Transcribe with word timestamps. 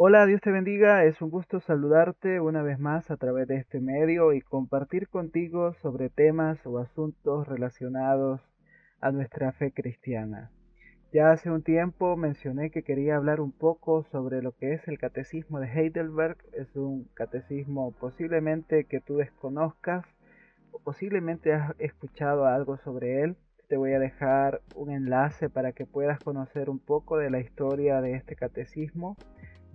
Hola, 0.00 0.26
Dios 0.26 0.40
te 0.40 0.52
bendiga. 0.52 1.02
Es 1.02 1.20
un 1.20 1.28
gusto 1.28 1.58
saludarte 1.58 2.38
una 2.38 2.62
vez 2.62 2.78
más 2.78 3.10
a 3.10 3.16
través 3.16 3.48
de 3.48 3.56
este 3.56 3.80
medio 3.80 4.32
y 4.32 4.40
compartir 4.40 5.08
contigo 5.08 5.72
sobre 5.82 6.08
temas 6.08 6.64
o 6.64 6.78
asuntos 6.78 7.48
relacionados 7.48 8.40
a 9.00 9.10
nuestra 9.10 9.50
fe 9.50 9.72
cristiana. 9.72 10.52
Ya 11.12 11.32
hace 11.32 11.50
un 11.50 11.64
tiempo 11.64 12.16
mencioné 12.16 12.70
que 12.70 12.84
quería 12.84 13.16
hablar 13.16 13.40
un 13.40 13.50
poco 13.50 14.04
sobre 14.04 14.40
lo 14.40 14.52
que 14.52 14.72
es 14.72 14.86
el 14.86 15.00
catecismo 15.00 15.58
de 15.58 15.66
Heidelberg. 15.66 16.36
Es 16.52 16.76
un 16.76 17.08
catecismo 17.14 17.90
posiblemente 17.90 18.84
que 18.84 19.00
tú 19.00 19.16
desconozcas 19.16 20.04
o 20.70 20.78
posiblemente 20.78 21.54
has 21.54 21.74
escuchado 21.80 22.46
algo 22.46 22.76
sobre 22.84 23.24
él. 23.24 23.36
Te 23.66 23.76
voy 23.76 23.94
a 23.94 23.98
dejar 23.98 24.60
un 24.76 24.92
enlace 24.92 25.50
para 25.50 25.72
que 25.72 25.86
puedas 25.86 26.20
conocer 26.20 26.70
un 26.70 26.78
poco 26.78 27.18
de 27.18 27.30
la 27.30 27.40
historia 27.40 28.00
de 28.00 28.12
este 28.14 28.36
catecismo 28.36 29.16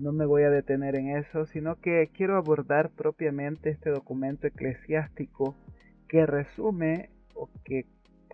no 0.03 0.11
me 0.11 0.25
voy 0.25 0.43
a 0.43 0.49
detener 0.49 0.95
en 0.95 1.15
eso, 1.15 1.45
sino 1.45 1.77
que 1.77 2.09
quiero 2.13 2.35
abordar 2.35 2.89
propiamente 2.89 3.69
este 3.69 3.89
documento 3.89 4.47
eclesiástico 4.47 5.55
que 6.09 6.25
resume 6.25 7.09
o 7.33 7.49
que 7.63 7.85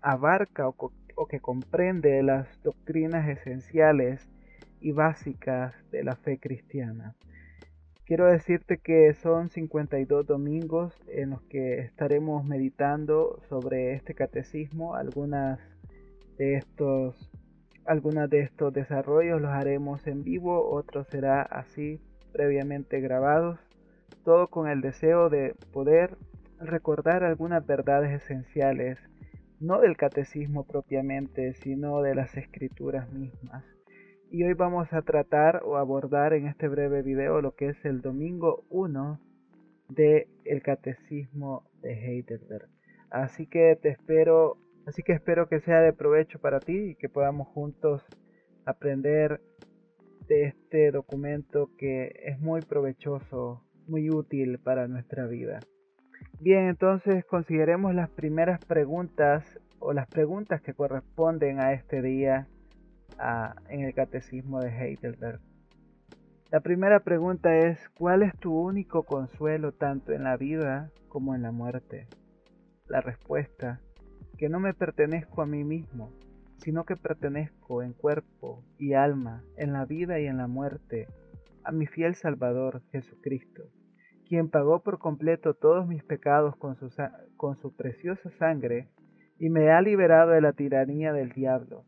abarca 0.01 0.67
o, 0.67 1.27
que 1.27 1.39
comprende 1.39 2.23
las 2.23 2.47
doctrinas 2.63 3.29
esenciales 3.29 4.27
y 4.81 4.93
básicas 4.93 5.75
de 5.91 6.03
la 6.03 6.15
fe 6.15 6.39
cristiana. 6.39 7.15
Quiero 8.03 8.25
decirte 8.25 8.79
que 8.79 9.13
son 9.13 9.49
52 9.49 10.25
domingos 10.25 10.95
en 11.07 11.29
los 11.29 11.41
que 11.43 11.81
estaremos 11.81 12.43
meditando 12.45 13.39
sobre 13.47 13.93
este 13.93 14.15
catecismo, 14.15 14.95
algunas 14.95 15.59
de 16.37 16.55
estos 16.55 17.28
algunos 17.89 18.29
de 18.29 18.41
estos 18.41 18.71
desarrollos 18.71 19.41
los 19.41 19.49
haremos 19.49 20.05
en 20.05 20.23
vivo, 20.23 20.69
otros 20.69 21.07
será 21.07 21.41
así 21.41 21.99
previamente 22.31 23.01
grabados, 23.01 23.59
todo 24.23 24.47
con 24.47 24.69
el 24.69 24.81
deseo 24.81 25.29
de 25.29 25.55
poder 25.73 26.15
recordar 26.59 27.23
algunas 27.23 27.65
verdades 27.65 28.21
esenciales, 28.21 28.99
no 29.59 29.79
del 29.79 29.97
catecismo 29.97 30.67
propiamente, 30.67 31.55
sino 31.55 32.03
de 32.03 32.13
las 32.13 32.37
escrituras 32.37 33.11
mismas. 33.11 33.65
Y 34.29 34.43
hoy 34.43 34.53
vamos 34.53 34.93
a 34.93 35.01
tratar 35.01 35.63
o 35.65 35.75
abordar 35.77 36.33
en 36.33 36.45
este 36.45 36.67
breve 36.67 37.01
video 37.01 37.41
lo 37.41 37.55
que 37.55 37.69
es 37.69 37.85
el 37.85 38.01
domingo 38.01 38.65
1 38.69 39.19
del 39.87 40.27
el 40.45 40.61
catecismo 40.61 41.63
de 41.81 41.93
Heidelberg. 41.93 42.69
Así 43.09 43.47
que 43.47 43.75
te 43.81 43.89
espero 43.89 44.57
Así 44.89 45.03
que 45.03 45.13
espero 45.13 45.47
que 45.47 45.59
sea 45.59 45.81
de 45.81 45.93
provecho 45.93 46.39
para 46.39 46.59
ti 46.59 46.75
y 46.75 46.95
que 46.95 47.09
podamos 47.09 47.47
juntos 47.49 48.03
aprender 48.65 49.39
de 50.27 50.45
este 50.45 50.89
documento 50.89 51.69
que 51.77 52.11
es 52.25 52.39
muy 52.39 52.61
provechoso, 52.61 53.63
muy 53.87 54.09
útil 54.09 54.57
para 54.57 54.87
nuestra 54.87 55.27
vida. 55.27 55.59
Bien, 56.39 56.69
entonces 56.69 57.23
consideremos 57.25 57.93
las 57.93 58.09
primeras 58.09 58.65
preguntas 58.65 59.59
o 59.77 59.93
las 59.93 60.07
preguntas 60.07 60.59
que 60.63 60.73
corresponden 60.73 61.59
a 61.59 61.73
este 61.73 62.01
día 62.01 62.47
en 63.69 63.81
el 63.81 63.93
catecismo 63.93 64.59
de 64.59 64.71
Heidelberg. 64.71 65.39
La 66.49 66.61
primera 66.61 67.01
pregunta 67.01 67.55
es, 67.55 67.77
¿cuál 67.89 68.23
es 68.23 68.35
tu 68.39 68.59
único 68.59 69.03
consuelo 69.03 69.71
tanto 69.71 70.13
en 70.13 70.23
la 70.23 70.35
vida 70.35 70.89
como 71.09 71.35
en 71.35 71.43
la 71.43 71.51
muerte? 71.51 72.07
La 72.87 73.01
respuesta 73.01 73.81
que 74.39 74.47
no 74.47 74.61
me 74.61 74.73
pertenezco 74.73 75.41
a 75.41 75.45
mí 75.45 75.65
mismo, 75.65 76.13
sino 76.59 76.85
que 76.85 76.95
pertenezco 76.95 77.83
en 77.83 77.91
cuerpo 77.91 78.63
y 78.77 78.93
alma, 78.93 79.43
en 79.57 79.73
la 79.73 79.83
vida 79.83 80.21
y 80.21 80.27
en 80.27 80.37
la 80.37 80.47
muerte, 80.47 81.07
a 81.65 81.73
mi 81.73 81.87
fiel 81.87 82.15
Salvador 82.15 82.81
Jesucristo, 82.93 83.63
quien 84.29 84.49
pagó 84.49 84.81
por 84.81 84.97
completo 84.97 85.55
todos 85.55 85.85
mis 85.87 86.05
pecados 86.05 86.55
con 86.55 86.77
su, 86.77 86.89
con 87.35 87.57
su 87.57 87.75
preciosa 87.75 88.29
sangre 88.39 88.87
y 89.39 89.49
me 89.49 89.71
ha 89.71 89.81
liberado 89.81 90.31
de 90.31 90.39
la 90.39 90.53
tiranía 90.53 91.11
del 91.11 91.33
diablo. 91.33 91.83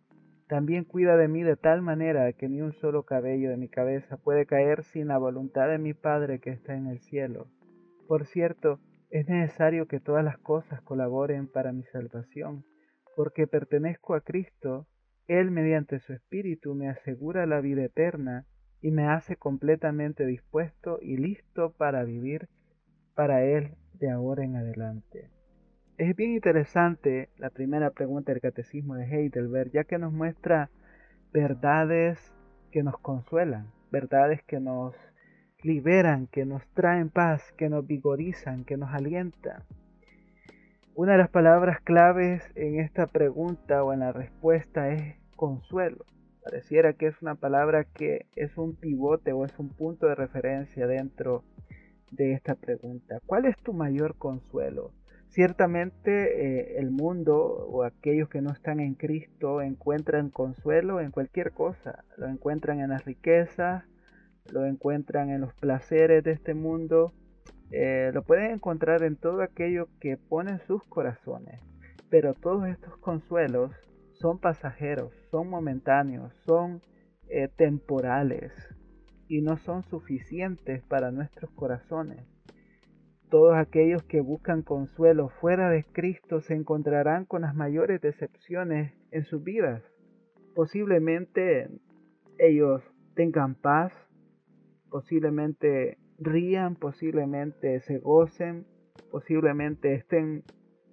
También 0.50 0.84
cuida 0.84 1.16
de 1.16 1.30
mí 1.30 1.44
de 1.44 1.56
tal 1.56 1.81
manera 1.81 2.34
que 2.34 2.50
ni 2.50 2.62
un 2.62 2.74
solo 2.74 3.04
cabello 3.04 3.50
de 3.50 3.56
mi 3.56 3.70
cabeza 3.70 4.18
puede 4.18 4.46
caer 4.46 4.84
sin 4.84 5.08
la 5.08 5.18
voluntad 5.18 5.70
de 5.70 5.78
mi 5.78 5.94
Padre 5.94 6.40
que 6.40 6.50
está 6.50 6.75
en 6.75 6.88
el 6.88 7.00
cielo. 7.00 7.48
Por 8.09 8.25
cierto, 8.25 8.81
es 9.12 9.28
necesario 9.28 9.88
que 9.88 10.00
todas 10.00 10.24
las 10.24 10.38
cosas 10.38 10.82
colaboren 10.82 11.48
para 11.48 11.74
mi 11.74 11.84
salvación, 11.84 12.64
porque 13.16 13.46
pertenezco 13.46 14.16
a 14.16 14.22
Cristo, 14.22 14.88
Él 15.28 15.52
mediante 15.52 16.00
su 16.00 16.14
Espíritu 16.14 16.76
me 16.76 16.90
asegura 16.90 17.46
la 17.46 17.60
vida 17.60 17.84
eterna 17.84 18.46
y 18.82 18.92
me 18.92 19.08
hace 19.08 19.36
completamente 19.36 20.26
dispuesto 20.26 20.98
y 21.02 21.18
listo 21.18 21.74
para 21.74 22.06
vivir 22.06 22.48
para 23.14 23.44
Él 23.44 23.76
de 23.94 24.10
ahora 24.10 24.46
en 24.46 24.56
adelante. 24.56 25.30
Es 25.98 26.16
bien 26.16 26.32
interesante 26.32 27.30
la 27.38 27.50
primera 27.50 27.92
pregunta 27.92 28.32
del 28.32 28.42
Catecismo 28.42 28.96
de 28.96 29.06
Heidelberg, 29.06 29.72
ya 29.72 29.84
que 29.84 30.00
nos 30.00 30.14
muestra 30.14 30.70
verdades 31.34 32.34
que 32.72 32.82
nos 32.82 32.98
consuelan, 32.98 33.72
verdades 33.92 34.42
que 34.44 34.62
nos 34.62 34.96
liberan, 35.64 36.28
que 36.28 36.46
nos 36.46 36.66
traen 36.74 37.10
paz, 37.10 37.54
que 37.58 37.70
nos 37.70 37.86
vigorizan, 37.86 38.64
que 38.66 38.78
nos 38.78 38.94
alientan. 38.94 39.64
Una 40.94 41.14
de 41.14 41.18
las 41.20 41.30
palabras 41.30 41.80
claves 41.82 42.44
en 42.56 42.80
esta 42.80 43.08
pregunta 43.08 43.84
o 43.84 43.94
en 43.94 44.02
la 44.02 44.12
respuesta 44.12 44.90
es 44.90 45.16
consuelo. 45.36 46.06
Pareciera 46.44 46.94
que 46.94 47.08
es 47.08 47.22
una 47.22 47.36
palabra 47.36 47.86
que 47.86 48.26
es 48.36 48.58
un 48.58 48.76
pivote 48.76 49.32
o 49.32 49.46
es 49.46 49.58
un 49.60 49.70
punto 49.70 50.08
de 50.08 50.16
referencia 50.16 50.88
dentro 50.88 51.44
de 52.12 52.34
esta 52.34 52.56
pregunta. 52.56 53.20
¿Cuál 53.26 53.46
es 53.46 53.58
tu 53.58 53.74
mayor 53.74 54.16
consuelo? 54.16 54.92
Ciertamente 55.30 56.12
eh, 56.12 56.80
el 56.80 56.92
mundo 56.92 57.38
o 57.38 57.84
aquellos 57.84 58.28
que 58.28 58.42
no 58.42 58.52
están 58.52 58.82
en 58.82 58.96
Cristo 58.96 59.62
encuentran 59.62 60.30
consuelo 60.30 61.00
en 61.00 61.12
cualquier 61.12 61.52
cosa. 61.54 62.04
Lo 62.18 62.28
encuentran 62.28 62.82
en 62.82 62.90
las 62.90 63.06
riquezas, 63.06 63.86
lo 64.52 64.66
encuentran 64.66 65.29
en 65.29 65.41
los 65.41 65.53
placeres 65.53 66.24
de 66.24 66.31
este 66.31 66.53
mundo, 66.53 67.13
eh, 67.72 68.12
lo 68.13 68.24
pueden 68.24 68.52
encontrar 68.52 69.03
en 69.03 69.16
todo 69.16 69.41
aquello 69.41 69.88
que 70.00 70.18
pone 70.18 70.59
sus 70.68 70.84
corazones. 70.85 71.62
Pero 72.09 72.34
todos 72.34 72.68
estos 72.68 72.97
consuelos 72.97 73.72
son 74.13 74.40
pasajeros, 74.40 75.13
son 75.31 75.50
momentáneos, 75.50 76.34
son 76.46 76.81
eh, 77.30 77.47
temporales 77.56 78.51
y 79.28 79.41
no 79.41 79.57
son 79.57 79.84
suficientes 79.84 80.84
para 80.84 81.12
nuestros 81.12 81.50
corazones. 81.51 82.25
Todos 83.30 83.56
aquellos 83.56 84.03
que 84.03 84.19
buscan 84.19 84.62
consuelo 84.62 85.30
fuera 85.40 85.69
de 85.69 85.85
Cristo 85.85 86.41
se 86.41 86.53
encontrarán 86.53 87.24
con 87.24 87.44
las 87.44 87.56
mayores 87.56 88.01
decepciones 88.01 88.91
en 89.12 89.24
sus 89.24 89.41
vidas. 89.41 89.81
Posiblemente 90.53 91.69
ellos 92.38 92.84
tengan 93.16 93.56
paz, 93.56 93.94
posiblemente 94.91 95.97
rían, 96.19 96.75
posiblemente 96.75 97.79
se 97.79 97.97
gocen, 97.97 98.68
posiblemente 99.09 99.96
estén 99.96 100.44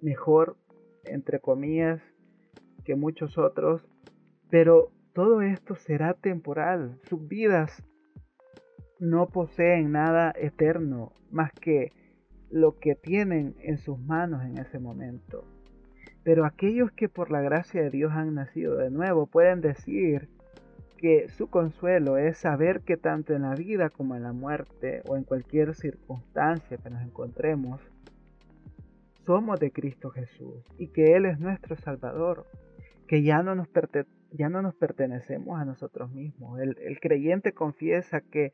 mejor, 0.01 0.57
entre 1.05 1.39
comillas, 1.39 2.01
que 2.83 2.95
muchos 2.95 3.37
otros, 3.37 3.87
pero 4.49 4.91
todo 5.13 5.41
esto 5.41 5.75
será 5.75 6.15
temporal. 6.15 6.99
Sus 7.03 7.27
vidas 7.27 7.83
no 8.99 9.27
poseen 9.27 9.91
nada 9.91 10.33
eterno 10.35 11.11
más 11.29 11.51
que 11.53 11.91
lo 12.49 12.79
que 12.79 12.95
tienen 12.95 13.55
en 13.59 13.77
sus 13.77 13.99
manos 13.99 14.43
en 14.43 14.57
ese 14.57 14.79
momento. 14.79 15.45
Pero 16.23 16.45
aquellos 16.45 16.91
que 16.91 17.09
por 17.09 17.31
la 17.31 17.41
gracia 17.41 17.81
de 17.81 17.89
Dios 17.89 18.11
han 18.13 18.33
nacido 18.33 18.77
de 18.77 18.89
nuevo 18.89 19.27
pueden 19.27 19.61
decir 19.61 20.29
que 20.99 21.29
su 21.29 21.49
consuelo 21.49 22.17
es 22.17 22.37
saber 22.37 22.81
que 22.81 22.97
tanto 22.97 23.33
en 23.33 23.43
la 23.43 23.55
vida 23.55 23.89
como 23.89 24.15
en 24.17 24.23
la 24.23 24.33
muerte 24.33 25.01
o 25.07 25.15
en 25.15 25.23
cualquier 25.23 25.73
circunstancia 25.73 26.77
que 26.77 26.89
nos 26.89 27.01
encontremos, 27.01 27.79
somos 29.25 29.61
de 29.61 29.71
Cristo 29.71 30.09
Jesús 30.09 30.61
y 30.77 30.87
que 30.87 31.15
Él 31.15 31.25
es 31.25 31.39
nuestro 31.39 31.77
Salvador, 31.77 32.45
que 33.07 33.23
ya 33.23 33.41
no 33.43 33.55
nos, 33.55 33.69
ya 34.31 34.49
no 34.49 34.61
nos 34.61 34.75
pertenecemos 34.75 35.57
a 35.57 35.63
nosotros 35.63 36.11
mismos. 36.11 36.59
El, 36.59 36.77
el 36.79 36.99
creyente 36.99 37.53
confiesa 37.53 38.19
que 38.19 38.51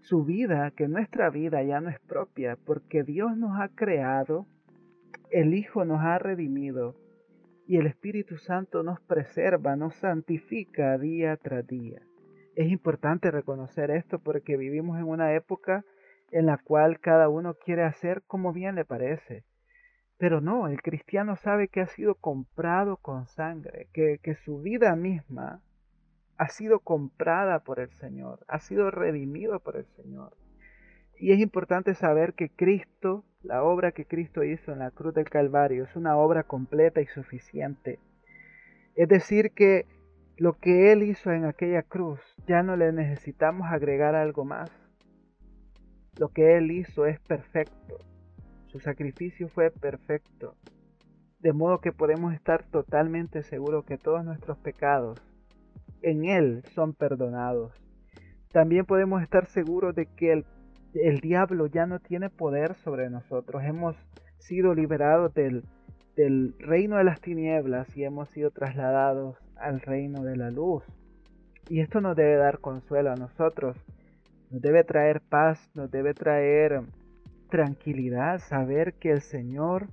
su 0.00 0.24
vida, 0.24 0.70
que 0.70 0.88
nuestra 0.88 1.28
vida 1.28 1.62
ya 1.62 1.82
no 1.82 1.90
es 1.90 2.00
propia, 2.00 2.56
porque 2.64 3.02
Dios 3.02 3.36
nos 3.36 3.60
ha 3.60 3.68
creado, 3.68 4.46
el 5.30 5.52
Hijo 5.52 5.84
nos 5.84 6.00
ha 6.00 6.18
redimido 6.18 6.94
y 7.66 7.78
el 7.78 7.86
Espíritu 7.86 8.36
Santo 8.36 8.82
nos 8.82 9.00
preserva, 9.00 9.76
nos 9.76 9.94
santifica 9.96 10.98
día 10.98 11.36
tras 11.36 11.66
día. 11.66 12.02
Es 12.56 12.70
importante 12.70 13.30
reconocer 13.30 13.90
esto 13.90 14.18
porque 14.18 14.56
vivimos 14.56 14.98
en 14.98 15.04
una 15.04 15.34
época 15.34 15.84
en 16.30 16.46
la 16.46 16.58
cual 16.58 17.00
cada 17.00 17.28
uno 17.28 17.54
quiere 17.54 17.82
hacer 17.84 18.22
como 18.26 18.52
bien 18.52 18.74
le 18.74 18.84
parece. 18.84 19.44
Pero 20.18 20.40
no, 20.40 20.68
el 20.68 20.82
cristiano 20.82 21.36
sabe 21.36 21.68
que 21.68 21.80
ha 21.80 21.86
sido 21.86 22.14
comprado 22.14 22.96
con 22.96 23.26
sangre, 23.26 23.88
que, 23.92 24.18
que 24.22 24.34
su 24.34 24.60
vida 24.60 24.94
misma 24.94 25.60
ha 26.36 26.48
sido 26.48 26.80
comprada 26.80 27.60
por 27.60 27.80
el 27.80 27.90
Señor, 27.90 28.44
ha 28.48 28.60
sido 28.60 28.90
redimido 28.90 29.60
por 29.60 29.76
el 29.76 29.86
Señor. 29.96 30.36
Y 31.18 31.32
es 31.32 31.38
importante 31.38 31.94
saber 31.94 32.34
que 32.34 32.50
Cristo, 32.50 33.24
la 33.44 33.62
obra 33.62 33.92
que 33.92 34.06
Cristo 34.06 34.42
hizo 34.42 34.72
en 34.72 34.78
la 34.80 34.90
cruz 34.90 35.14
del 35.14 35.28
Calvario, 35.28 35.84
es 35.84 35.94
una 35.96 36.16
obra 36.16 36.42
completa 36.42 37.00
y 37.00 37.06
suficiente. 37.06 37.98
Es 38.96 39.08
decir, 39.08 39.52
que 39.52 39.86
lo 40.36 40.54
que 40.54 40.92
Él 40.92 41.02
hizo 41.02 41.30
en 41.30 41.44
aquella 41.44 41.82
cruz, 41.82 42.20
ya 42.46 42.62
no 42.62 42.76
le 42.76 42.92
necesitamos 42.92 43.68
agregar 43.70 44.14
algo 44.14 44.44
más. 44.44 44.70
Lo 46.18 46.28
que 46.28 46.56
Él 46.56 46.70
hizo 46.70 47.06
es 47.06 47.20
perfecto. 47.20 47.98
Su 48.66 48.80
sacrificio 48.80 49.48
fue 49.48 49.70
perfecto. 49.70 50.56
De 51.40 51.52
modo 51.52 51.80
que 51.80 51.92
podemos 51.92 52.32
estar 52.32 52.64
totalmente 52.64 53.42
seguros 53.42 53.84
que 53.84 53.98
todos 53.98 54.24
nuestros 54.24 54.56
pecados 54.58 55.22
en 56.02 56.24
Él 56.24 56.64
son 56.74 56.94
perdonados. 56.94 57.72
También 58.52 58.86
podemos 58.86 59.22
estar 59.22 59.46
seguros 59.46 59.94
de 59.94 60.06
que 60.06 60.32
el, 60.32 60.44
el 60.94 61.20
diablo 61.20 61.66
ya 61.66 61.86
no 61.86 61.98
tiene 61.98 62.30
poder 62.30 62.74
sobre 62.76 63.10
nosotros. 63.10 63.62
Hemos 63.64 63.96
sido 64.38 64.74
liberados 64.74 65.34
del, 65.34 65.64
reino 66.58 66.96
de 66.96 67.04
las 67.04 67.20
tinieblas 67.20 67.96
y 67.96 68.04
hemos 68.04 68.28
sido 68.30 68.50
trasladados 68.50 69.36
al 69.56 69.80
reino 69.80 70.22
de 70.22 70.36
la 70.36 70.50
luz. 70.50 70.84
Y 71.68 71.80
esto 71.80 72.00
nos 72.00 72.16
debe 72.16 72.36
dar 72.36 72.60
consuelo 72.60 73.10
a 73.10 73.16
nosotros, 73.16 73.76
nos 74.50 74.60
debe 74.60 74.84
traer 74.84 75.20
paz, 75.22 75.70
nos 75.74 75.90
debe 75.90 76.14
traer 76.14 76.82
tranquilidad, 77.50 78.38
saber 78.38 78.94
que 78.94 79.10
el 79.10 79.22
Señor 79.22 79.88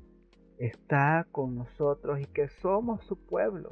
está 0.57 1.25
con 1.31 1.55
nosotros 1.55 2.19
y 2.19 2.25
que 2.25 2.49
somos 2.49 3.03
su 3.05 3.17
pueblo. 3.17 3.71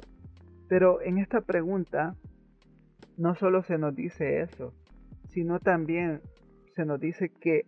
Pero 0.68 1.02
en 1.02 1.18
esta 1.18 1.42
pregunta 1.42 2.16
no 3.16 3.34
solo 3.34 3.62
se 3.62 3.76
nos 3.76 3.94
dice 3.94 4.40
eso, 4.40 4.72
sino 5.28 5.60
también 5.60 6.22
se 6.74 6.84
nos 6.84 7.00
dice 7.00 7.30
que 7.30 7.66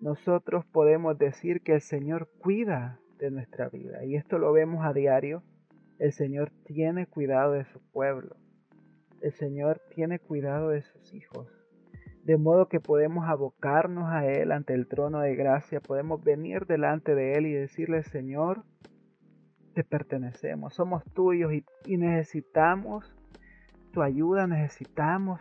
nosotros 0.00 0.64
podemos 0.66 1.18
decir 1.18 1.62
que 1.62 1.74
el 1.74 1.80
Señor 1.80 2.28
cuida 2.38 3.00
de 3.18 3.30
nuestra 3.30 3.68
vida. 3.68 4.04
Y 4.04 4.16
esto 4.16 4.38
lo 4.38 4.52
vemos 4.52 4.84
a 4.84 4.92
diario. 4.92 5.42
El 5.98 6.12
Señor 6.12 6.50
tiene 6.64 7.06
cuidado 7.06 7.52
de 7.52 7.64
su 7.64 7.80
pueblo. 7.92 8.36
El 9.20 9.32
Señor 9.32 9.80
tiene 9.94 10.18
cuidado 10.18 10.70
de 10.70 10.82
sus 10.82 11.14
hijos. 11.14 11.48
De 12.24 12.36
modo 12.36 12.68
que 12.68 12.80
podemos 12.80 13.28
abocarnos 13.28 14.10
a 14.10 14.26
Él 14.26 14.52
ante 14.52 14.74
el 14.74 14.88
trono 14.88 15.20
de 15.20 15.34
gracia. 15.34 15.80
Podemos 15.80 16.22
venir 16.22 16.66
delante 16.66 17.14
de 17.14 17.34
Él 17.34 17.46
y 17.46 17.52
decirle, 17.52 18.02
Señor, 18.02 18.64
te 19.74 19.84
pertenecemos, 19.84 20.74
somos 20.74 21.02
tuyos 21.14 21.52
y, 21.52 21.64
y 21.86 21.96
necesitamos 21.96 23.16
tu 23.92 24.00
ayuda 24.00 24.46
necesitamos, 24.46 25.40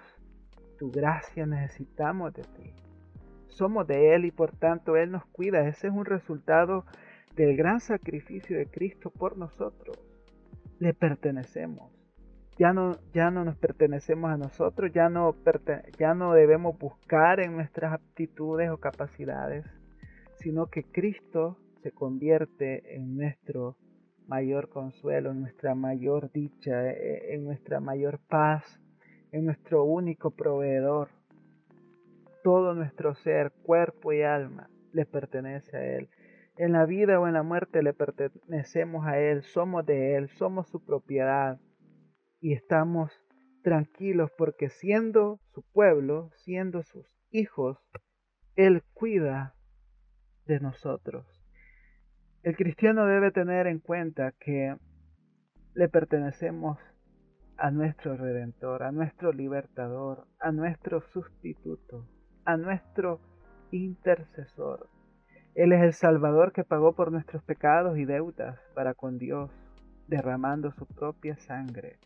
tu 0.77 0.91
gracia 0.91 1.45
necesitamos 1.45 2.33
de 2.33 2.43
ti. 2.43 2.73
Somos 3.51 3.87
de 3.87 4.15
Él 4.15 4.25
y 4.25 4.31
por 4.31 4.51
tanto 4.51 4.95
Él 4.95 5.11
nos 5.11 5.25
cuida. 5.25 5.67
Ese 5.67 5.87
es 5.87 5.93
un 5.93 6.05
resultado 6.05 6.85
del 7.35 7.55
gran 7.55 7.79
sacrificio 7.79 8.57
de 8.57 8.65
Cristo 8.67 9.09
por 9.09 9.37
nosotros. 9.37 9.97
Le 10.79 10.93
pertenecemos. 10.93 11.91
Ya 12.57 12.73
no, 12.73 12.97
ya 13.13 13.31
no 13.31 13.43
nos 13.45 13.55
pertenecemos 13.57 14.29
a 14.29 14.37
nosotros, 14.37 14.91
ya 14.93 15.09
no, 15.09 15.35
ya 15.97 16.13
no 16.13 16.33
debemos 16.33 16.77
buscar 16.77 17.39
en 17.39 17.53
nuestras 17.53 17.93
aptitudes 17.93 18.69
o 18.69 18.77
capacidades, 18.77 19.65
sino 20.35 20.67
que 20.67 20.83
Cristo 20.83 21.57
se 21.81 21.91
convierte 21.91 22.95
en 22.95 23.15
nuestro 23.15 23.77
mayor 24.27 24.69
consuelo, 24.69 25.31
en 25.31 25.41
nuestra 25.41 25.75
mayor 25.75 26.31
dicha, 26.31 26.89
e, 26.89 26.93
e, 26.93 27.35
en 27.35 27.45
nuestra 27.45 27.79
mayor 27.79 28.19
paz, 28.19 28.79
en 29.31 29.45
nuestro 29.45 29.83
único 29.83 30.31
proveedor. 30.31 31.09
Todo 32.43 32.73
nuestro 32.73 33.13
ser, 33.15 33.51
cuerpo 33.63 34.13
y 34.13 34.21
alma, 34.21 34.69
le 34.93 35.05
pertenece 35.05 35.77
a 35.77 35.83
Él. 35.83 36.09
En 36.57 36.73
la 36.73 36.85
vida 36.85 37.19
o 37.19 37.27
en 37.27 37.33
la 37.33 37.43
muerte 37.43 37.81
le 37.81 37.93
pertenecemos 37.93 39.05
a 39.05 39.19
Él, 39.19 39.43
somos 39.43 39.85
de 39.85 40.15
Él, 40.15 40.29
somos 40.29 40.67
su 40.69 40.83
propiedad 40.83 41.59
y 42.39 42.53
estamos 42.53 43.11
tranquilos 43.63 44.31
porque 44.37 44.69
siendo 44.69 45.39
su 45.53 45.63
pueblo, 45.71 46.31
siendo 46.35 46.83
sus 46.83 47.05
hijos, 47.31 47.77
Él 48.55 48.83
cuida 48.93 49.55
de 50.45 50.59
nosotros. 50.59 51.25
El 52.43 52.55
cristiano 52.55 53.05
debe 53.05 53.31
tener 53.31 53.67
en 53.67 53.79
cuenta 53.79 54.33
que 54.39 54.75
le 55.73 55.89
pertenecemos 55.89 56.79
a 57.57 57.69
nuestro 57.69 58.17
redentor, 58.17 58.83
a 58.83 58.91
nuestro 58.91 59.31
libertador, 59.31 60.27
a 60.39 60.51
nuestro 60.51 61.01
sustituto, 61.01 62.07
nuestro 62.57 63.19
intercesor. 63.71 64.87
Él 65.55 65.73
es 65.73 65.81
el 65.81 65.93
Salvador 65.93 66.53
que 66.53 66.63
pagó 66.63 66.93
por 66.93 67.11
nuestros 67.11 67.43
pecados 67.43 67.97
y 67.97 68.05
deudas 68.05 68.59
para 68.73 68.93
con 68.93 69.17
Dios, 69.17 69.51
derramando 70.07 70.71
su 70.71 70.85
propia 70.85 71.35
sangre. 71.37 71.97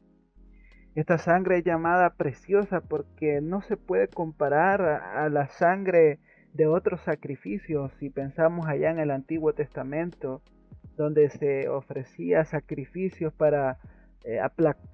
Esta 0.96 1.18
sangre 1.18 1.58
es 1.58 1.66
llamada 1.66 2.12
preciosa 2.12 2.82
porque 2.82 3.42
no 3.42 3.62
se 3.62 3.78
puede 3.78 4.08
comparar 4.08 4.82
a 4.82 5.30
la 5.30 5.48
sangre 5.48 6.20
de 6.54 6.68
otros 6.68 7.02
sacrificios, 7.02 7.92
si 8.00 8.10
pensamos 8.10 8.66
allá 8.66 8.90
en 8.90 9.00
el 9.00 9.12
Antiguo 9.12 9.54
Testamento, 9.54 10.42
donde 10.96 11.30
se 11.30 11.68
ofrecía 11.68 12.46
sacrificios 12.46 13.34
para, 13.34 13.78
eh, 14.24 14.40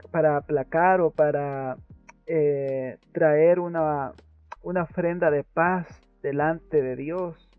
para 0.09 0.37
aplacar 0.37 1.01
o 1.01 1.11
para 1.11 1.77
eh, 2.25 2.97
traer 3.11 3.59
una, 3.59 4.13
una 4.63 4.83
ofrenda 4.83 5.31
de 5.31 5.43
paz 5.43 6.01
delante 6.21 6.81
de 6.81 6.95
Dios, 6.95 7.49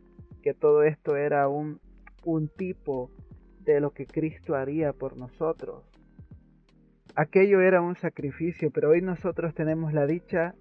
que 0.43 0.55
todo 0.55 0.83
esto 0.83 1.17
era 1.17 1.49
un, 1.49 1.81
un 2.25 2.49
tipo 2.49 3.11
de 3.61 3.81
lo 3.81 3.91
que 3.91 4.07
Cristo 4.07 4.55
haría 4.55 4.93
por 4.93 5.17
nosotros. 5.17 5.85
Aquello 7.15 7.61
era 7.61 7.81
un 7.81 7.97
sacrificio, 7.97 8.71
pero 8.71 8.91
hoy 8.91 9.03
nosotros 9.03 9.55
tenemos 9.55 9.93
la 9.93 10.07
dicha 10.07 10.55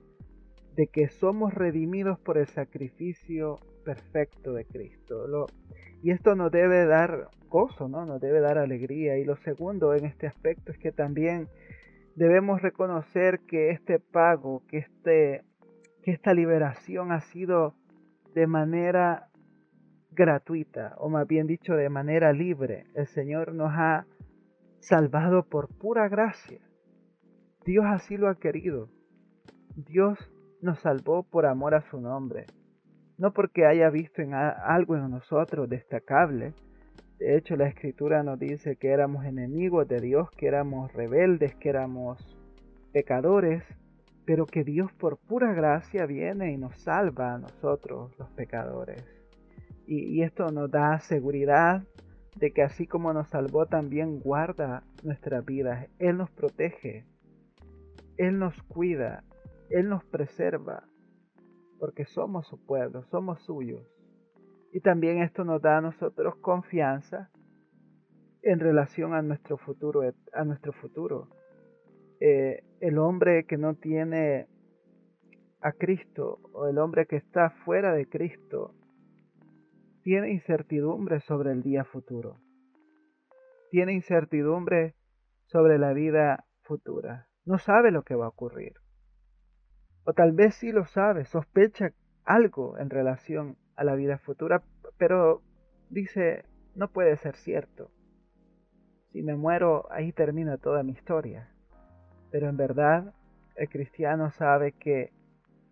de 0.76 0.88
que 0.88 1.10
somos 1.10 1.54
redimidos 1.54 2.20
por 2.20 2.38
el 2.38 2.48
sacrificio 2.48 3.60
perfecto 3.84 4.54
de 4.54 4.66
Cristo. 4.66 5.48
y 6.04 6.12
esto 6.12 6.36
nos 6.36 6.52
debe 6.52 6.86
dar 6.86 7.30
gozo, 7.50 7.88
¿no? 7.88 8.06
Nos 8.06 8.22
debe 8.22 8.40
dar 8.40 8.58
alegría. 8.58 9.18
Y 9.18 9.26
lo 9.26 9.36
segundo 9.38 9.94
en 9.94 10.06
este 10.06 10.28
aspecto 10.28 10.72
es 10.72 10.78
que 10.78 10.92
también 10.92 11.48
debemos 12.16 12.62
reconocer 12.62 13.40
que 13.48 13.72
este 13.72 14.00
pago, 14.00 14.64
que, 14.68 14.80
este, 14.80 15.44
que 16.04 16.12
esta 16.12 16.34
liberación 16.34 17.12
ha 17.12 17.22
sido 17.22 17.76
de 18.34 18.48
manera 18.48 19.28
gratuita, 20.12 20.96
o 20.98 21.10
más 21.10 21.28
bien 21.28 21.48
dicho, 21.48 21.74
de 21.74 21.90
manera 21.90 22.34
libre. 22.34 22.86
El 22.96 23.08
Señor 23.08 23.54
nos 23.54 23.72
ha 23.72 24.06
salvado 24.80 25.44
por 25.44 25.70
pura 25.70 26.08
gracia. 26.10 26.60
Dios 27.66 27.86
así 27.88 28.18
lo 28.18 28.28
ha 28.28 28.36
querido. 28.36 28.90
Dios 29.76 30.18
nos 30.62 30.80
salvó 30.80 31.24
por 31.24 31.46
amor 31.46 31.76
a 31.76 31.82
su 31.90 32.00
nombre, 32.00 32.46
no 33.18 33.32
porque 33.34 33.66
haya 33.66 33.90
visto 33.90 34.22
en 34.22 34.34
algo 34.34 34.96
en 34.96 35.10
nosotros 35.10 35.70
destacable. 35.70 36.54
De 37.20 37.38
hecho, 37.38 37.56
la 37.56 37.68
escritura 37.68 38.24
nos 38.24 38.40
dice 38.40 38.76
que 38.76 38.90
éramos 38.90 39.26
enemigos 39.26 39.88
de 39.88 40.00
Dios, 40.00 40.30
que 40.32 40.48
éramos 40.48 40.92
rebeldes, 40.94 41.56
que 41.56 41.70
éramos 41.70 42.20
pecadores, 42.92 43.64
pero 44.26 44.46
que 44.46 44.64
Dios 44.64 44.92
por 44.94 45.18
pura 45.18 45.54
gracia 45.54 46.06
viene 46.06 46.52
y 46.52 46.58
nos 46.58 46.80
salva 46.82 47.34
a 47.34 47.40
nosotros 47.40 48.18
los 48.18 48.30
pecadores. 48.32 49.04
Y, 49.88 50.06
y 50.06 50.24
esto 50.24 50.48
nos 50.48 50.70
da 50.70 51.00
seguridad 51.00 51.84
de 52.36 52.52
que 52.52 52.64
así 52.64 52.88
como 52.88 53.14
nos 53.14 53.28
salvó, 53.30 53.66
también 53.66 54.20
guarda 54.20 54.84
nuestras 55.04 55.46
vidas. 55.46 55.90
Él 56.00 56.18
nos 56.18 56.30
protege, 56.32 57.06
Él 58.18 58.40
nos 58.40 58.62
cuida, 58.64 59.24
él 59.72 59.88
nos 59.88 60.04
preserva 60.04 60.84
porque 61.80 62.06
somos 62.06 62.46
su 62.48 62.64
pueblo, 62.64 63.04
somos 63.06 63.42
suyos. 63.42 63.88
Y 64.74 64.82
también 64.82 65.22
esto 65.22 65.44
nos 65.44 65.62
da 65.62 65.78
a 65.78 65.82
nosotros 65.82 66.36
confianza 66.36 67.32
en 68.44 68.60
relación 68.60 69.14
a 69.14 69.22
nuestro 69.22 69.58
futuro. 69.58 70.02
A 70.34 70.44
nuestro 70.44 70.74
futuro. 70.74 71.30
Eh, 72.24 72.64
el 72.82 73.00
hombre 73.00 73.46
que 73.46 73.58
no 73.58 73.74
tiene 73.74 74.48
a 75.60 75.72
Cristo 75.72 76.40
o 76.54 76.68
el 76.68 76.78
hombre 76.78 77.08
que 77.08 77.16
está 77.16 77.50
fuera 77.50 77.94
de 77.94 78.08
Cristo 78.08 78.76
tiene 80.04 80.32
incertidumbre 80.32 81.20
sobre 81.22 81.52
el 81.52 81.64
día 81.64 81.84
futuro. 81.84 82.40
Tiene 83.72 83.94
incertidumbre 83.94 84.94
sobre 85.46 85.80
la 85.80 85.94
vida 85.94 86.46
futura. 86.62 87.28
No 87.44 87.58
sabe 87.58 87.90
lo 87.90 88.04
que 88.04 88.14
va 88.14 88.26
a 88.26 88.30
ocurrir. 88.30 88.74
O 90.04 90.14
tal 90.14 90.32
vez 90.32 90.54
sí 90.54 90.72
lo 90.72 90.86
sabe, 90.86 91.26
sospecha 91.26 91.92
algo 92.24 92.78
en 92.78 92.92
relación 92.92 93.58
a 93.76 93.84
la 93.84 93.96
vida 93.96 94.20
futura, 94.20 94.62
pero 94.98 95.42
dice, 95.90 96.46
no 96.76 96.92
puede 96.92 97.18
ser 97.18 97.36
cierto. 97.36 97.90
Si 99.12 99.24
me 99.24 99.36
muero, 99.36 99.92
ahí 99.92 100.12
termina 100.12 100.60
toda 100.60 100.84
mi 100.84 100.92
historia. 100.92 101.51
Pero 102.32 102.50
en 102.50 102.58
verdad, 102.58 103.14
el 103.56 103.70
cristiano 103.70 104.32
sabe 104.32 104.72
que 104.72 105.12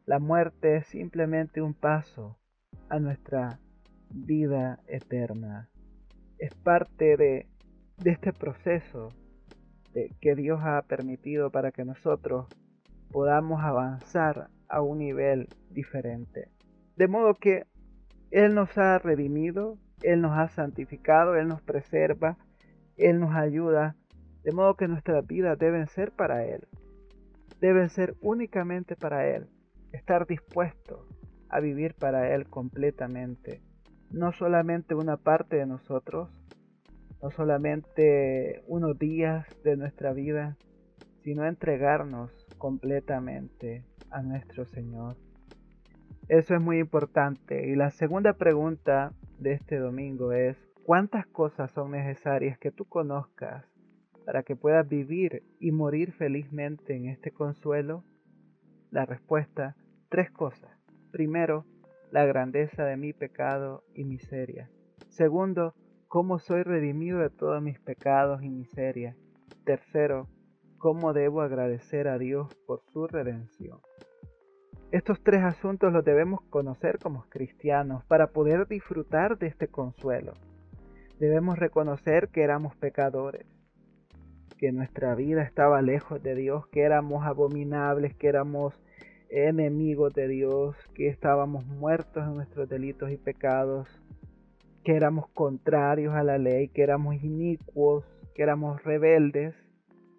la 0.06 0.20
muerte 0.20 0.78
es 0.78 0.88
simplemente 0.88 1.62
un 1.62 1.74
paso 1.74 2.38
a 2.90 3.00
nuestra 3.00 3.60
vida 4.10 4.80
eterna. 4.88 5.70
Es 6.38 6.54
parte 6.56 7.18
de, 7.18 7.48
este 8.04 8.34
proceso 8.34 9.10
que 10.22 10.36
Dios 10.36 10.62
ha 10.64 10.82
permitido 10.84 11.52
para 11.52 11.72
que 11.72 11.84
nosotros 11.84 12.48
podamos 13.12 13.62
avanzar 13.62 14.50
a 14.68 14.82
un 14.82 15.00
nivel 15.00 15.48
diferente. 15.70 16.50
De 16.96 17.08
modo 17.08 17.34
que 17.34 17.66
Él 18.32 18.56
nos 18.56 18.78
ha 18.78 19.00
redimido, 19.00 19.78
Él 20.02 20.22
nos 20.22 20.38
ha 20.38 20.48
santificado, 20.50 21.36
Él 21.36 21.48
nos 21.48 21.62
preserva, 21.62 22.38
Él 22.98 23.20
nos 23.20 23.36
ayuda, 23.36 23.96
de 24.50 24.56
modo 24.56 24.74
que 24.74 24.88
nuestras 24.88 25.28
vidas 25.28 25.60
deben 25.60 25.86
ser 25.86 26.12
para 26.12 26.44
Él, 26.44 26.68
deben 27.62 27.88
ser 27.92 28.16
únicamente 28.20 28.96
para 28.96 29.28
Él, 29.28 29.46
estar 29.92 30.26
dispuestos 30.26 31.08
a 31.50 31.60
vivir 31.60 31.94
para 31.94 32.34
Él 32.34 32.50
completamente, 32.50 33.62
no 34.10 34.32
solamente 34.32 34.96
una 34.96 35.18
parte 35.18 35.58
de 35.58 35.68
nosotros, 35.68 36.32
no 37.22 37.30
solamente 37.30 38.64
unos 38.66 38.98
días 38.98 39.46
de 39.64 39.78
nuestra 39.78 40.14
vida, 40.14 40.58
sino 41.22 41.46
entregarnos 41.46 42.32
completamente 42.58 43.86
a 44.10 44.24
nuestro 44.24 44.66
Señor. 44.66 45.16
Eso 46.28 46.56
es 46.56 46.60
muy 46.60 46.80
importante. 46.80 47.68
Y 47.68 47.76
la 47.76 47.92
segunda 47.92 48.34
pregunta 48.34 49.14
de 49.38 49.54
este 49.54 49.78
domingo 49.78 50.32
es, 50.32 50.58
¿cuántas 50.84 51.28
cosas 51.28 51.70
son 51.72 51.92
necesarias 51.92 52.58
que 52.58 52.72
tú 52.72 52.86
conozcas 52.86 53.64
para 54.30 54.44
que 54.44 54.56
puedas 54.56 54.88
vivir 54.88 55.42
y 55.60 55.72
morir 55.72 56.12
felizmente 56.12 56.96
en 56.96 57.08
este 57.08 57.32
consuelo? 57.32 58.04
La 58.92 59.04
respuesta, 59.08 59.76
tres 60.08 60.30
cosas. 60.30 60.70
Primero, 61.10 61.66
la 62.12 62.26
grandeza 62.26 62.86
de 62.86 62.96
mi 62.96 63.12
pecado 63.12 63.84
y 63.96 64.04
miseria. 64.04 64.70
Segundo, 65.08 65.74
cómo 66.08 66.38
soy 66.38 66.62
redimido 66.62 67.18
de 67.18 67.32
todos 67.32 67.60
mis 67.64 67.80
pecados 67.80 68.44
y 68.44 68.50
miseria. 68.50 69.16
Tercero, 69.66 70.28
cómo 70.78 71.12
debo 71.14 71.42
agradecer 71.42 72.08
a 72.08 72.20
Dios 72.20 72.56
por 72.68 72.84
su 72.94 73.08
redención. 73.08 73.80
Estos 74.92 75.24
tres 75.24 75.42
asuntos 75.42 75.92
los 75.92 76.06
debemos 76.06 76.42
conocer 76.52 77.00
como 77.00 77.24
cristianos 77.30 78.06
para 78.06 78.28
poder 78.28 78.68
disfrutar 78.68 79.40
de 79.40 79.48
este 79.48 79.70
consuelo. 79.70 80.34
Debemos 81.20 81.58
reconocer 81.58 82.30
que 82.30 82.44
éramos 82.44 82.76
pecadores, 82.76 83.48
que 84.60 84.72
nuestra 84.72 85.16
vida 85.16 85.42
estaba 85.42 85.82
lejos 85.82 86.22
de 86.22 86.36
Dios, 86.36 86.68
que 86.68 86.82
éramos 86.82 87.26
abominables, 87.26 88.14
que 88.16 88.28
éramos 88.28 88.80
enemigos 89.30 90.14
de 90.14 90.28
Dios, 90.28 90.76
que 90.94 91.08
estábamos 91.08 91.66
muertos 91.66 92.24
en 92.28 92.36
nuestros 92.36 92.70
delitos 92.70 93.10
y 93.12 93.18
pecados, 93.18 93.88
que 94.84 94.96
éramos 94.96 95.28
contrarios 95.30 96.14
a 96.14 96.24
la 96.24 96.38
ley, 96.38 96.68
que 96.68 96.84
éramos 96.84 97.16
inicuos, 97.24 98.06
que 98.36 98.44
éramos 98.44 98.84
rebeldes 98.84 99.56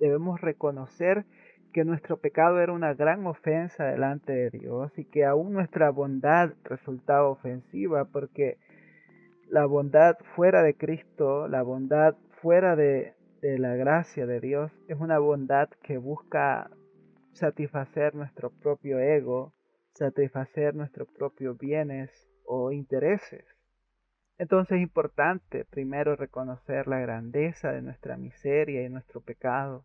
debemos 0.00 0.40
reconocer 0.40 1.26
que 1.73 1.85
nuestro 1.85 2.16
pecado 2.16 2.61
era 2.61 2.73
una 2.73 2.94
gran 2.94 3.26
ofensa 3.26 3.85
delante 3.85 4.32
de 4.32 4.50
Dios 4.50 4.90
y 4.97 5.04
que 5.04 5.25
aún 5.25 5.52
nuestra 5.52 5.90
bondad 5.90 6.54
resultaba 6.64 7.28
ofensiva 7.28 8.06
porque 8.06 8.59
la 9.49 9.66
bondad 9.66 10.16
fuera 10.35 10.62
de 10.62 10.75
Cristo, 10.75 11.47
la 11.47 11.62
bondad 11.62 12.16
fuera 12.40 12.75
de, 12.75 13.14
de 13.40 13.59
la 13.59 13.75
gracia 13.75 14.26
de 14.26 14.38
Dios 14.40 14.70
es 14.87 15.00
una 15.00 15.18
bondad 15.18 15.70
que 15.82 15.97
busca 15.97 16.70
satisfacer 17.32 18.14
nuestro 18.14 18.50
propio 18.50 18.99
ego, 18.99 19.54
satisfacer 19.94 20.75
nuestros 20.75 21.09
propios 21.09 21.56
bienes 21.59 22.11
o 22.44 22.70
intereses. 22.70 23.44
Entonces 24.37 24.76
es 24.76 24.82
importante 24.82 25.64
primero 25.64 26.16
reconocer 26.16 26.87
la 26.87 26.99
grandeza 26.99 27.73
de 27.73 27.82
nuestra 27.82 28.16
miseria 28.16 28.82
y 28.85 28.90
nuestro 28.90 29.23
pecado 29.23 29.85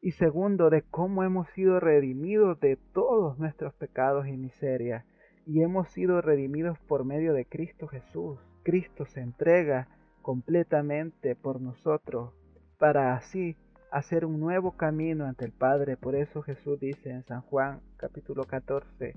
y 0.00 0.12
segundo 0.12 0.70
de 0.70 0.82
cómo 0.82 1.22
hemos 1.22 1.48
sido 1.50 1.78
redimidos 1.78 2.58
de 2.60 2.76
todos 2.76 3.38
nuestros 3.38 3.74
pecados 3.74 4.26
y 4.26 4.36
miserias 4.36 5.04
y 5.46 5.62
hemos 5.62 5.88
sido 5.90 6.20
redimidos 6.20 6.78
por 6.80 7.04
medio 7.04 7.32
de 7.32 7.44
Cristo 7.44 7.86
Jesús. 7.86 8.40
Cristo 8.64 9.04
se 9.06 9.20
entrega 9.20 9.88
completamente 10.22 11.34
por 11.34 11.60
nosotros 11.60 12.39
para 12.80 13.14
así 13.14 13.56
hacer 13.92 14.24
un 14.24 14.40
nuevo 14.40 14.72
camino 14.72 15.26
ante 15.26 15.44
el 15.44 15.52
Padre. 15.52 15.98
Por 15.98 16.16
eso 16.16 16.40
Jesús 16.40 16.80
dice 16.80 17.10
en 17.10 17.22
San 17.24 17.42
Juan 17.42 17.80
capítulo 17.98 18.44
14 18.44 19.14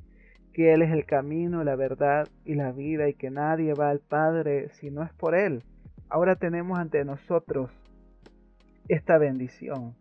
que 0.53 0.73
Él 0.73 0.81
es 0.81 0.91
el 0.91 1.05
camino, 1.05 1.63
la 1.63 1.77
verdad 1.77 2.27
y 2.43 2.55
la 2.55 2.73
vida 2.73 3.07
y 3.07 3.13
que 3.13 3.31
nadie 3.31 3.73
va 3.73 3.89
al 3.89 4.01
Padre 4.01 4.69
si 4.73 4.91
no 4.91 5.01
es 5.01 5.13
por 5.13 5.33
Él. 5.33 5.63
Ahora 6.09 6.35
tenemos 6.35 6.77
ante 6.77 7.05
nosotros 7.05 7.71
esta 8.89 9.17
bendición 9.17 9.95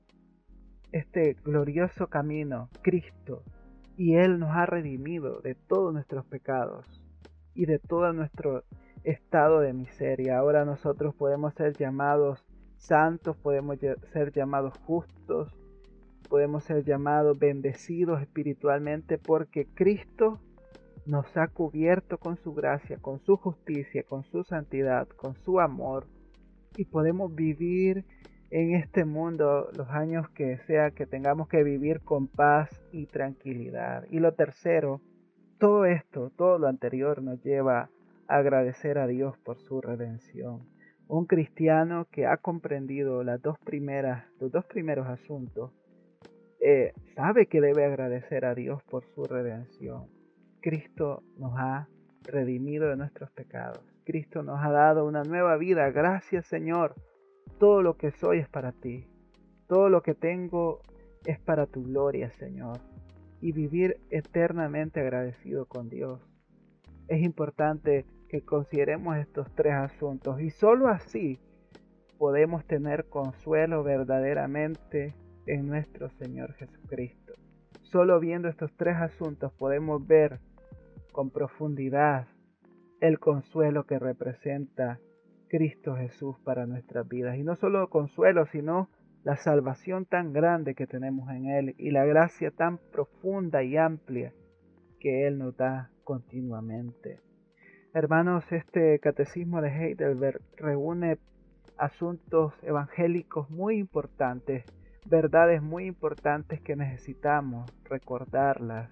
este 0.90 1.36
glorioso 1.44 2.08
camino, 2.08 2.68
Cristo, 2.82 3.44
y 3.96 4.16
Él 4.16 4.40
nos 4.40 4.50
ha 4.50 4.66
redimido 4.66 5.40
de 5.40 5.54
todos 5.54 5.94
nuestros 5.94 6.26
pecados 6.26 6.84
y 7.54 7.66
de 7.66 7.78
todo 7.78 8.12
nuestro 8.12 8.64
estado 9.04 9.60
de 9.60 9.72
miseria. 9.72 10.38
Ahora 10.38 10.64
nosotros 10.64 11.14
podemos 11.14 11.54
ser 11.54 11.76
llamados 11.78 12.44
santos, 12.82 13.36
podemos 13.36 13.78
ser 14.12 14.32
llamados 14.32 14.76
justos, 14.78 15.54
podemos 16.28 16.64
ser 16.64 16.84
llamados 16.84 17.38
bendecidos 17.38 18.20
espiritualmente 18.20 19.18
porque 19.18 19.66
Cristo 19.74 20.40
nos 21.06 21.36
ha 21.36 21.48
cubierto 21.48 22.18
con 22.18 22.36
su 22.36 22.52
gracia, 22.54 22.98
con 22.98 23.18
su 23.20 23.36
justicia, 23.36 24.02
con 24.02 24.24
su 24.24 24.44
santidad, 24.44 25.08
con 25.08 25.34
su 25.34 25.60
amor 25.60 26.06
y 26.76 26.84
podemos 26.84 27.34
vivir 27.34 28.04
en 28.50 28.74
este 28.74 29.04
mundo 29.04 29.68
los 29.76 29.88
años 29.88 30.28
que 30.30 30.58
sea 30.66 30.90
que 30.90 31.06
tengamos 31.06 31.48
que 31.48 31.62
vivir 31.62 32.00
con 32.00 32.28
paz 32.28 32.68
y 32.92 33.06
tranquilidad. 33.06 34.04
Y 34.10 34.18
lo 34.18 34.32
tercero, 34.34 35.00
todo 35.58 35.86
esto, 35.86 36.30
todo 36.36 36.58
lo 36.58 36.66
anterior 36.66 37.22
nos 37.22 37.42
lleva 37.42 37.90
a 38.28 38.36
agradecer 38.36 38.98
a 38.98 39.06
Dios 39.06 39.38
por 39.38 39.58
su 39.58 39.80
redención. 39.80 40.66
Un 41.08 41.26
cristiano 41.26 42.06
que 42.10 42.26
ha 42.26 42.36
comprendido 42.38 43.22
las 43.22 43.40
dos 43.42 43.58
primeras, 43.58 44.24
los 44.40 44.50
dos 44.50 44.64
primeros 44.64 45.06
asuntos, 45.06 45.72
eh, 46.60 46.92
sabe 47.14 47.46
que 47.46 47.60
debe 47.60 47.84
agradecer 47.84 48.44
a 48.44 48.54
Dios 48.54 48.82
por 48.84 49.04
su 49.14 49.24
redención. 49.24 50.06
Cristo 50.60 51.22
nos 51.36 51.52
ha 51.56 51.88
redimido 52.22 52.88
de 52.88 52.96
nuestros 52.96 53.30
pecados. 53.32 53.80
Cristo 54.04 54.42
nos 54.42 54.64
ha 54.64 54.70
dado 54.70 55.04
una 55.04 55.22
nueva 55.22 55.56
vida. 55.56 55.90
Gracias 55.90 56.46
Señor 56.46 56.94
todo 57.62 57.80
lo 57.80 57.96
que 57.96 58.10
soy 58.10 58.38
es 58.38 58.48
para 58.48 58.72
ti. 58.72 59.06
Todo 59.68 59.88
lo 59.88 60.02
que 60.02 60.14
tengo 60.14 60.80
es 61.24 61.38
para 61.38 61.66
tu 61.66 61.84
gloria, 61.84 62.28
Señor. 62.32 62.80
Y 63.40 63.52
vivir 63.52 63.98
eternamente 64.10 64.98
agradecido 64.98 65.66
con 65.66 65.88
Dios. 65.88 66.20
Es 67.06 67.22
importante 67.22 68.04
que 68.32 68.40
consideremos 68.40 69.18
estos 69.18 69.54
tres 69.54 69.74
asuntos 69.74 70.40
y 70.40 70.48
sólo 70.48 70.88
así 70.88 71.38
podemos 72.16 72.64
tener 72.64 73.04
consuelo 73.10 73.82
verdaderamente 73.84 75.14
en 75.44 75.66
nuestro 75.66 76.08
Señor 76.08 76.54
Jesucristo. 76.54 77.34
Solo 77.82 78.18
viendo 78.20 78.48
estos 78.48 78.72
tres 78.74 78.96
asuntos 78.96 79.52
podemos 79.52 80.06
ver 80.06 80.40
con 81.12 81.28
profundidad 81.28 82.26
el 83.02 83.18
consuelo 83.18 83.84
que 83.84 83.98
representa 83.98 84.98
Cristo 85.48 85.94
Jesús 85.96 86.38
para 86.42 86.64
nuestras 86.64 87.06
vidas. 87.06 87.36
Y 87.36 87.42
no 87.42 87.54
solo 87.54 87.90
consuelo, 87.90 88.46
sino 88.46 88.88
la 89.24 89.36
salvación 89.36 90.06
tan 90.06 90.32
grande 90.32 90.74
que 90.74 90.86
tenemos 90.86 91.28
en 91.28 91.50
Él 91.50 91.74
y 91.76 91.90
la 91.90 92.06
gracia 92.06 92.50
tan 92.50 92.78
profunda 92.78 93.62
y 93.62 93.76
amplia 93.76 94.32
que 95.00 95.26
Él 95.26 95.38
nos 95.38 95.54
da 95.54 95.90
continuamente. 96.02 97.20
Hermanos, 97.94 98.50
este 98.50 98.98
catecismo 99.00 99.60
de 99.60 99.68
Heidelberg 99.68 100.40
reúne 100.56 101.18
asuntos 101.76 102.54
evangélicos 102.62 103.50
muy 103.50 103.76
importantes, 103.76 104.64
verdades 105.04 105.60
muy 105.60 105.84
importantes 105.84 106.62
que 106.62 106.74
necesitamos 106.74 107.70
recordarlas, 107.84 108.90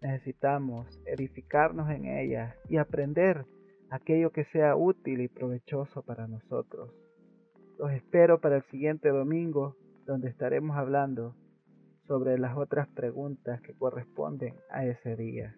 necesitamos 0.00 1.00
edificarnos 1.06 1.88
en 1.90 2.06
ellas 2.06 2.56
y 2.68 2.78
aprender 2.78 3.46
aquello 3.90 4.32
que 4.32 4.44
sea 4.46 4.74
útil 4.74 5.20
y 5.20 5.28
provechoso 5.28 6.02
para 6.02 6.26
nosotros. 6.26 6.90
Los 7.78 7.92
espero 7.92 8.40
para 8.40 8.56
el 8.56 8.64
siguiente 8.64 9.10
domingo, 9.10 9.76
donde 10.04 10.28
estaremos 10.28 10.76
hablando 10.76 11.36
sobre 12.08 12.36
las 12.40 12.56
otras 12.56 12.88
preguntas 12.88 13.60
que 13.60 13.72
corresponden 13.72 14.56
a 14.68 14.84
ese 14.84 15.14
día. 15.14 15.54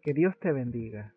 Que 0.00 0.14
Dios 0.14 0.34
te 0.40 0.50
bendiga. 0.50 1.12